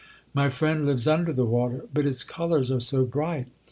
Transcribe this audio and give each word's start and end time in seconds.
My 0.33 0.49
friend 0.49 0.87
lives 0.87 1.07
under 1.07 1.31
the 1.31 1.45
water, 1.45 1.85
but 1.93 2.07
its 2.07 2.23
colours 2.23 2.71
are 2.71 2.79
so 2.79 3.05
bright. 3.05 3.45